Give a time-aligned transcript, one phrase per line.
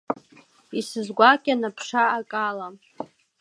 [0.79, 2.67] Исызгәакьан аԥша акала.